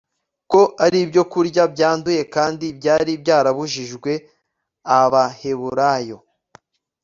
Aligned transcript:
ko 0.51 0.61
ari 0.85 0.97
ibyokurya 1.05 1.63
byanduye, 1.73 2.21
kandi 2.35 2.65
byari 2.79 3.11
byarabujijwe 3.21 4.11
abaheburayo 4.99 6.17